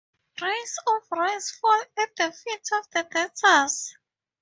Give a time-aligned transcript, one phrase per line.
[0.35, 3.93] Grains of rice fall at the feet of the dancers.